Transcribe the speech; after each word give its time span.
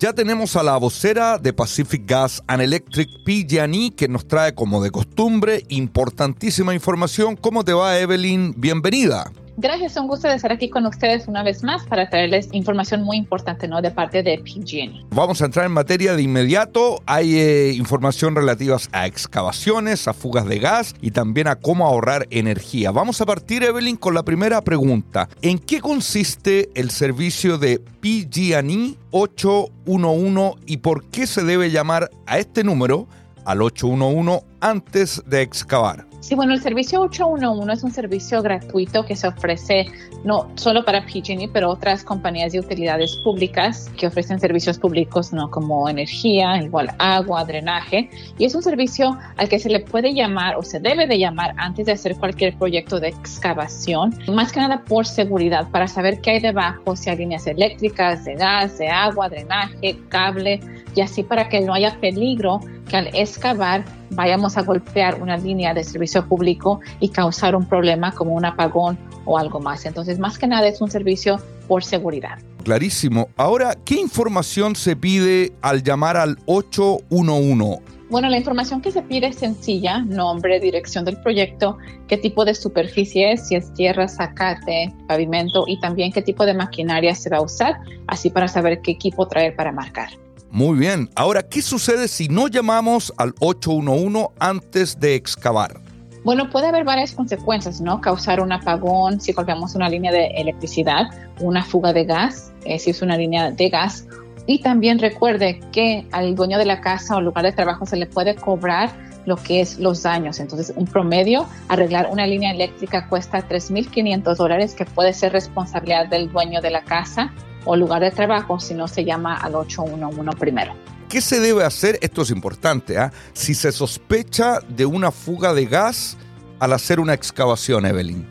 Ya 0.00 0.14
tenemos 0.14 0.56
a 0.56 0.62
la 0.62 0.78
vocera 0.78 1.36
de 1.36 1.52
Pacific 1.52 2.04
Gas 2.06 2.42
and 2.46 2.62
Electric, 2.62 3.22
PG&E, 3.22 3.90
que 3.94 4.08
nos 4.08 4.26
trae 4.26 4.54
como 4.54 4.82
de 4.82 4.90
costumbre 4.90 5.66
importantísima 5.68 6.72
información. 6.72 7.36
¿Cómo 7.36 7.66
te 7.66 7.74
va, 7.74 7.98
Evelyn? 7.98 8.54
Bienvenida. 8.56 9.30
Gracias, 9.62 9.94
un 9.98 10.08
gusto 10.08 10.26
de 10.26 10.36
estar 10.36 10.50
aquí 10.50 10.70
con 10.70 10.86
ustedes 10.86 11.28
una 11.28 11.42
vez 11.42 11.62
más 11.62 11.84
para 11.84 12.08
traerles 12.08 12.48
información 12.52 13.02
muy 13.02 13.18
importante 13.18 13.68
¿no? 13.68 13.82
de 13.82 13.90
parte 13.90 14.22
de 14.22 14.38
PG&E. 14.38 15.04
Vamos 15.10 15.42
a 15.42 15.44
entrar 15.44 15.66
en 15.66 15.72
materia 15.72 16.16
de 16.16 16.22
inmediato. 16.22 17.02
Hay 17.04 17.36
eh, 17.36 17.72
información 17.74 18.34
relativa 18.34 18.78
a 18.92 19.06
excavaciones, 19.06 20.08
a 20.08 20.14
fugas 20.14 20.46
de 20.46 20.60
gas 20.60 20.94
y 21.02 21.10
también 21.10 21.46
a 21.46 21.56
cómo 21.56 21.86
ahorrar 21.86 22.26
energía. 22.30 22.90
Vamos 22.90 23.20
a 23.20 23.26
partir, 23.26 23.62
Evelyn, 23.62 23.96
con 23.96 24.14
la 24.14 24.22
primera 24.22 24.62
pregunta. 24.62 25.28
¿En 25.42 25.58
qué 25.58 25.82
consiste 25.82 26.70
el 26.74 26.90
servicio 26.90 27.58
de 27.58 27.80
PG&E 28.00 28.96
811 29.10 30.62
y 30.64 30.78
por 30.78 31.04
qué 31.10 31.26
se 31.26 31.44
debe 31.44 31.70
llamar 31.70 32.10
a 32.26 32.38
este 32.38 32.64
número, 32.64 33.08
al 33.44 33.62
811, 33.62 34.44
antes 34.60 35.22
de 35.26 35.42
excavar? 35.42 36.10
Sí, 36.20 36.34
bueno, 36.34 36.52
el 36.52 36.60
servicio 36.60 37.00
811 37.00 37.72
es 37.72 37.82
un 37.82 37.92
servicio 37.92 38.42
gratuito 38.42 39.06
que 39.06 39.16
se 39.16 39.26
ofrece 39.26 39.86
no 40.22 40.50
solo 40.54 40.84
para 40.84 41.06
PG&E, 41.06 41.48
pero 41.50 41.70
otras 41.70 42.04
compañías 42.04 42.52
de 42.52 42.60
utilidades 42.60 43.16
públicas 43.24 43.90
que 43.96 44.06
ofrecen 44.06 44.38
servicios 44.38 44.78
públicos, 44.78 45.32
no 45.32 45.50
como 45.50 45.88
energía, 45.88 46.62
igual 46.62 46.90
agua, 46.98 47.44
drenaje, 47.44 48.10
y 48.36 48.44
es 48.44 48.54
un 48.54 48.62
servicio 48.62 49.16
al 49.38 49.48
que 49.48 49.58
se 49.58 49.70
le 49.70 49.80
puede 49.80 50.12
llamar 50.12 50.56
o 50.56 50.62
se 50.62 50.78
debe 50.78 51.06
de 51.06 51.18
llamar 51.18 51.54
antes 51.56 51.86
de 51.86 51.92
hacer 51.92 52.14
cualquier 52.16 52.56
proyecto 52.58 53.00
de 53.00 53.08
excavación, 53.08 54.14
más 54.28 54.52
que 54.52 54.60
nada 54.60 54.84
por 54.84 55.06
seguridad, 55.06 55.70
para 55.70 55.88
saber 55.88 56.20
qué 56.20 56.32
hay 56.32 56.40
debajo, 56.40 56.96
si 56.96 57.08
hay 57.08 57.16
líneas 57.16 57.46
eléctricas, 57.46 58.24
de 58.24 58.34
gas, 58.34 58.76
de 58.76 58.88
agua, 58.88 59.30
drenaje, 59.30 59.98
cable, 60.10 60.60
y 60.94 61.00
así 61.00 61.22
para 61.22 61.48
que 61.48 61.60
no 61.60 61.72
haya 61.72 61.98
peligro 62.00 62.60
que 62.90 62.96
al 62.96 63.06
excavar 63.14 63.84
vayamos 64.10 64.56
a 64.56 64.62
golpear 64.62 65.22
una 65.22 65.36
línea 65.36 65.72
de 65.72 65.84
servicio 65.84 66.26
público 66.26 66.80
y 66.98 67.10
causar 67.10 67.54
un 67.54 67.64
problema 67.64 68.12
como 68.12 68.34
un 68.34 68.44
apagón 68.44 68.98
o 69.24 69.38
algo 69.38 69.60
más. 69.60 69.86
Entonces, 69.86 70.18
más 70.18 70.38
que 70.38 70.48
nada 70.48 70.66
es 70.66 70.80
un 70.80 70.90
servicio 70.90 71.40
por 71.68 71.84
seguridad. 71.84 72.38
Clarísimo. 72.64 73.28
Ahora, 73.36 73.76
¿qué 73.84 73.94
información 73.94 74.74
se 74.74 74.96
pide 74.96 75.52
al 75.62 75.82
llamar 75.82 76.16
al 76.16 76.36
811? 76.46 77.80
Bueno, 78.10 78.28
la 78.28 78.38
información 78.38 78.80
que 78.80 78.90
se 78.90 79.02
pide 79.02 79.28
es 79.28 79.36
sencilla, 79.36 80.00
nombre, 80.00 80.58
dirección 80.58 81.04
del 81.04 81.16
proyecto, 81.18 81.78
qué 82.08 82.16
tipo 82.16 82.44
de 82.44 82.56
superficie 82.56 83.32
es, 83.32 83.46
si 83.46 83.54
es 83.54 83.72
tierra, 83.72 84.08
zacate, 84.08 84.92
pavimento 85.06 85.62
y 85.68 85.78
también 85.78 86.10
qué 86.10 86.20
tipo 86.20 86.44
de 86.44 86.54
maquinaria 86.54 87.14
se 87.14 87.30
va 87.30 87.36
a 87.36 87.42
usar, 87.42 87.78
así 88.08 88.28
para 88.28 88.48
saber 88.48 88.80
qué 88.82 88.90
equipo 88.90 89.28
traer 89.28 89.54
para 89.54 89.70
marcar. 89.70 90.10
Muy 90.50 90.78
bien. 90.78 91.08
Ahora, 91.14 91.42
¿qué 91.44 91.62
sucede 91.62 92.08
si 92.08 92.28
no 92.28 92.48
llamamos 92.48 93.12
al 93.16 93.34
811 93.38 94.30
antes 94.40 94.98
de 94.98 95.14
excavar? 95.14 95.80
Bueno, 96.24 96.50
puede 96.50 96.66
haber 96.66 96.84
varias 96.84 97.12
consecuencias, 97.12 97.80
¿no? 97.80 98.00
Causar 98.00 98.40
un 98.40 98.50
apagón 98.52 99.20
si 99.20 99.32
colgamos 99.32 99.76
una 99.76 99.88
línea 99.88 100.10
de 100.10 100.26
electricidad, 100.36 101.06
una 101.38 101.64
fuga 101.64 101.92
de 101.92 102.04
gas, 102.04 102.52
eh, 102.64 102.80
si 102.80 102.90
es 102.90 103.00
una 103.00 103.16
línea 103.16 103.52
de 103.52 103.68
gas. 103.68 104.06
Y 104.46 104.60
también 104.60 104.98
recuerde 104.98 105.60
que 105.70 106.06
al 106.10 106.34
dueño 106.34 106.58
de 106.58 106.64
la 106.64 106.80
casa 106.80 107.16
o 107.16 107.20
lugar 107.20 107.44
de 107.44 107.52
trabajo 107.52 107.86
se 107.86 107.96
le 107.96 108.06
puede 108.06 108.34
cobrar 108.34 108.90
lo 109.26 109.36
que 109.36 109.60
es 109.60 109.78
los 109.78 110.02
daños. 110.02 110.40
Entonces, 110.40 110.72
un 110.74 110.86
promedio, 110.86 111.46
arreglar 111.68 112.08
una 112.10 112.26
línea 112.26 112.50
eléctrica 112.50 113.06
cuesta 113.08 113.46
3.500 113.48 114.34
dólares, 114.34 114.74
que 114.74 114.84
puede 114.84 115.12
ser 115.12 115.32
responsabilidad 115.32 116.08
del 116.08 116.30
dueño 116.32 116.60
de 116.60 116.70
la 116.70 116.82
casa 116.82 117.32
o 117.64 117.76
lugar 117.76 118.02
de 118.02 118.10
trabajo 118.10 118.58
si 118.60 118.74
no 118.74 118.88
se 118.88 119.04
llama 119.04 119.36
al 119.36 119.54
811 119.54 120.36
primero. 120.38 120.74
¿Qué 121.08 121.20
se 121.20 121.40
debe 121.40 121.64
hacer? 121.64 121.98
Esto 122.02 122.22
es 122.22 122.30
importante. 122.30 122.96
¿ah? 122.96 123.12
Si 123.32 123.54
se 123.54 123.72
sospecha 123.72 124.60
de 124.68 124.86
una 124.86 125.10
fuga 125.10 125.52
de 125.52 125.66
gas 125.66 126.16
al 126.60 126.72
hacer 126.72 127.00
una 127.00 127.14
excavación, 127.14 127.84
Evelyn. 127.84 128.26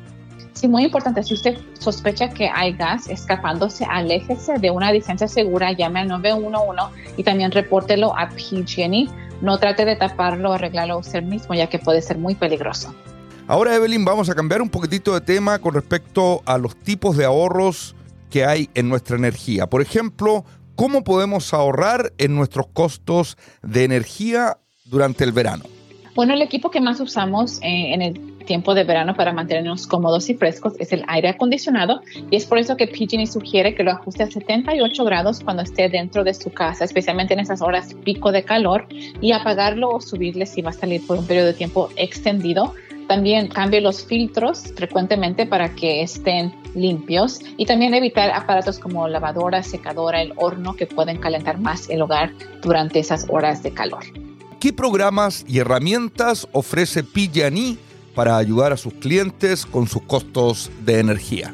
Sí, 0.53 0.67
muy 0.67 0.85
importante. 0.85 1.23
Si 1.23 1.33
usted 1.33 1.57
sospecha 1.79 2.29
que 2.29 2.49
hay 2.49 2.73
gas 2.73 3.09
escapándose, 3.09 3.85
aléjese 3.85 4.59
de 4.59 4.71
una 4.71 4.91
distancia 4.91 5.27
segura, 5.27 5.71
llame 5.73 6.01
al 6.01 6.07
911 6.07 7.13
y 7.17 7.23
también 7.23 7.51
repórtelo 7.51 8.17
a 8.17 8.29
PG&E. 8.29 9.07
No 9.41 9.57
trate 9.57 9.85
de 9.85 9.95
taparlo 9.95 10.51
o 10.51 10.53
arreglarlo 10.53 10.99
usted 10.99 11.23
mismo, 11.23 11.55
ya 11.55 11.67
que 11.67 11.79
puede 11.79 12.01
ser 12.01 12.17
muy 12.17 12.35
peligroso. 12.35 12.93
Ahora, 13.47 13.75
Evelyn, 13.75 14.05
vamos 14.05 14.29
a 14.29 14.35
cambiar 14.35 14.61
un 14.61 14.69
poquitito 14.69 15.13
de 15.13 15.21
tema 15.21 15.59
con 15.59 15.73
respecto 15.73 16.41
a 16.45 16.57
los 16.57 16.75
tipos 16.75 17.17
de 17.17 17.25
ahorros 17.25 17.95
que 18.29 18.45
hay 18.45 18.69
en 18.75 18.89
nuestra 18.89 19.17
energía. 19.17 19.67
Por 19.67 19.81
ejemplo, 19.81 20.45
¿cómo 20.75 21.03
podemos 21.03 21.53
ahorrar 21.53 22.13
en 22.17 22.35
nuestros 22.35 22.67
costos 22.67 23.37
de 23.61 23.83
energía 23.83 24.57
durante 24.85 25.23
el 25.23 25.31
verano? 25.31 25.65
Bueno, 26.15 26.33
el 26.33 26.41
equipo 26.41 26.69
que 26.69 26.81
más 26.81 26.99
usamos 26.99 27.59
eh, 27.61 27.93
en 27.93 28.01
el 28.01 28.45
tiempo 28.45 28.73
de 28.73 28.83
verano 28.83 29.15
para 29.15 29.31
mantenernos 29.31 29.85
cómodos 29.85 30.29
y 30.29 30.33
frescos 30.33 30.73
es 30.79 30.91
el 30.91 31.03
aire 31.07 31.29
acondicionado 31.29 32.01
y 32.31 32.35
es 32.35 32.45
por 32.45 32.57
eso 32.57 32.75
que 32.75 32.87
PG&E 32.87 33.27
sugiere 33.27 33.75
que 33.75 33.83
lo 33.83 33.91
ajuste 33.91 34.23
a 34.23 34.27
78 34.27 35.03
grados 35.05 35.39
cuando 35.41 35.61
esté 35.61 35.87
dentro 35.87 36.23
de 36.23 36.33
su 36.33 36.51
casa, 36.51 36.83
especialmente 36.83 37.35
en 37.35 37.41
esas 37.41 37.61
horas 37.61 37.93
pico 38.03 38.31
de 38.31 38.43
calor 38.43 38.87
y 39.21 39.31
apagarlo 39.33 39.91
o 39.91 40.01
subirle 40.01 40.47
si 40.47 40.61
va 40.61 40.71
a 40.71 40.73
salir 40.73 41.05
por 41.05 41.17
un 41.19 41.27
periodo 41.27 41.47
de 41.47 41.53
tiempo 41.53 41.89
extendido 41.95 42.73
también 43.09 43.47
cambie 43.47 43.81
los 43.81 44.05
filtros 44.05 44.71
frecuentemente 44.75 45.47
para 45.47 45.73
que 45.73 46.03
estén 46.03 46.53
limpios 46.75 47.39
y 47.57 47.65
también 47.65 47.93
evitar 47.93 48.31
aparatos 48.31 48.79
como 48.79 49.07
lavadora, 49.07 49.63
secadora, 49.63 50.21
el 50.21 50.33
horno 50.35 50.75
que 50.75 50.87
pueden 50.87 51.17
calentar 51.17 51.59
más 51.59 51.89
el 51.89 52.01
hogar 52.01 52.33
durante 52.61 52.99
esas 52.99 53.25
horas 53.29 53.63
de 53.63 53.71
calor. 53.71 54.03
¿Qué 54.59 54.73
programas 54.73 55.45
y 55.47 55.59
herramientas 55.59 56.47
ofrece 56.51 57.03
PG&E 57.03 57.77
para 58.13 58.37
ayudar 58.37 58.73
a 58.73 58.77
sus 58.77 58.93
clientes 58.93 59.65
con 59.65 59.87
sus 59.87 60.01
costos 60.01 60.69
de 60.83 60.99
energía? 60.99 61.53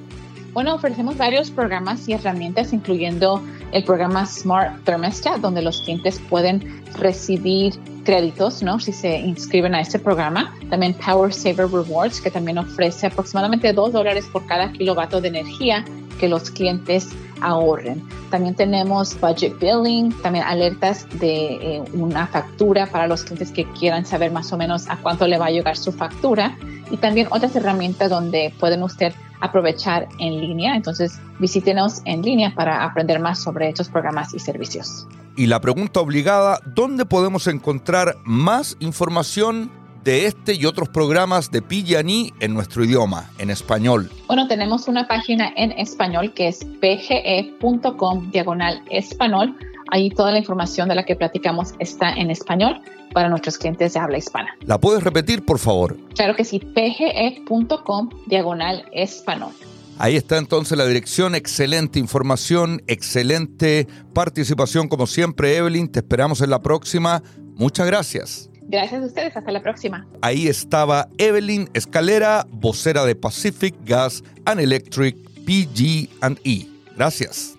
Bueno, 0.56 0.74
ofrecemos 0.74 1.18
varios 1.18 1.52
programas 1.52 2.08
y 2.08 2.14
herramientas, 2.14 2.72
incluyendo 2.72 3.44
el 3.74 3.84
programa 3.84 4.26
Smart 4.26 4.86
Thermostat, 4.86 5.42
donde 5.42 5.62
los 5.62 5.82
clientes 5.82 6.18
pueden 6.30 6.82
recibir 6.98 7.78
créditos, 8.06 8.64
¿no? 8.64 8.80
Si 8.80 8.94
se 8.94 9.18
inscriben 9.18 9.76
a 9.76 9.82
este 9.82 10.00
programa. 10.00 10.56
También 10.70 10.94
Power 10.94 11.34
Saver 11.34 11.68
Rewards, 11.68 12.22
que 12.22 12.32
también 12.32 12.58
ofrece 12.58 13.08
aproximadamente 13.08 13.74
2 13.74 13.92
dólares 13.92 14.28
por 14.32 14.46
cada 14.46 14.72
kilovatio 14.72 15.20
de 15.20 15.28
energía 15.28 15.84
que 16.22 16.30
los 16.30 16.50
clientes 16.50 17.10
ahorren. 17.42 18.02
También 18.32 18.56
tenemos 18.56 19.20
budget 19.20 19.60
billing, 19.60 20.14
también 20.22 20.46
alertas 20.46 21.06
de 21.20 21.56
eh, 21.56 21.84
una 21.92 22.28
factura 22.28 22.86
para 22.86 23.08
los 23.08 23.26
clientes 23.26 23.52
que 23.52 23.70
quieran 23.74 24.06
saber 24.06 24.32
más 24.32 24.54
o 24.54 24.58
menos 24.58 24.90
a 24.90 24.96
cuánto 24.96 25.28
le 25.28 25.38
va 25.38 25.48
a 25.48 25.52
llegar 25.52 25.76
su 25.76 25.92
factura 25.92 26.58
y 26.90 26.96
también 26.96 27.28
otras 27.32 27.54
herramientas 27.58 28.10
donde 28.10 28.54
pueden 28.58 28.84
usted 28.84 29.14
aprovechar 29.42 30.08
en 30.20 30.40
línea. 30.40 30.76
Entonces, 30.76 31.20
visítenos 31.40 32.02
en 32.06 32.22
línea 32.22 32.54
para 32.56 32.84
aprender 32.84 33.20
más 33.20 33.40
sobre 33.40 33.70
estos 33.70 33.90
programas 33.90 34.34
y 34.34 34.40
servicios. 34.40 35.08
Y 35.38 35.48
la 35.48 35.60
pregunta 35.60 36.00
obligada, 36.00 36.60
¿dónde 36.66 37.06
podemos 37.06 37.48
encontrar 37.48 38.16
más 38.24 38.78
información 38.80 39.70
de 40.06 40.28
este 40.28 40.54
y 40.54 40.66
otros 40.66 40.88
programas 40.88 41.52
de 41.52 41.62
PG&E 41.62 42.32
en 42.40 42.54
nuestro 42.54 42.86
idioma, 42.86 43.30
en 43.40 43.50
español? 43.50 44.10
Bueno, 44.28 44.48
tenemos 44.48 44.88
una 44.88 45.08
página 45.08 45.52
en 45.58 45.72
español 45.74 46.34
que 46.34 46.48
es 46.50 46.64
pge.com 46.80 48.30
diagonal 48.32 48.82
español. 48.90 49.58
Ahí 49.92 50.10
toda 50.10 50.32
la 50.32 50.40
información 50.40 50.90
de 50.90 50.96
la 50.96 51.04
que 51.04 51.16
platicamos 51.16 51.74
está 51.80 52.14
en 52.14 52.32
español 52.32 52.82
para 53.14 53.30
nuestros 53.30 53.58
clientes 53.58 53.94
de 53.94 54.00
habla 54.00 54.18
hispana. 54.18 54.50
¿La 54.66 54.80
puedes 54.80 55.04
repetir, 55.04 55.46
por 55.46 55.60
favor? 55.60 55.98
Claro 56.16 56.36
que 56.36 56.44
sí, 56.44 56.60
pge.com 56.60 58.10
diagonal 58.26 58.86
español. 58.92 59.52
Ahí 59.98 60.18
está 60.18 60.38
entonces 60.38 60.78
la 60.78 60.86
dirección, 60.86 61.36
excelente 61.36 62.00
información, 62.00 62.82
excelente 62.88 63.88
participación 64.14 64.90
como 64.90 65.08
siempre, 65.08 65.56
Evelyn. 65.56 65.88
Te 65.88 66.00
esperamos 66.00 66.42
en 66.42 66.50
la 66.50 66.62
próxima. 66.62 67.24
Muchas 67.56 67.88
gracias. 67.88 68.50
Gracias 68.68 69.02
a 69.02 69.06
ustedes, 69.06 69.38
hasta 69.38 69.52
la 69.52 69.62
próxima. 69.62 70.06
Ahí 70.22 70.48
estaba 70.48 71.08
Evelyn 71.18 71.70
Escalera, 71.74 72.46
vocera 72.52 73.06
de 73.06 73.16
Pacific 73.16 73.76
Gas 73.86 74.24
and 74.44 74.60
Electric 74.60 75.16
PG&E. 75.46 76.68
Gracias. 76.98 77.58